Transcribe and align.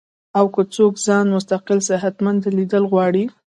او 0.37 0.45
کۀ 0.53 0.61
څوک 0.75 0.93
ځان 1.05 1.25
مستقل 1.35 1.79
صحتمند 1.89 2.41
ليدل 2.57 2.83
غواړي 2.91 3.23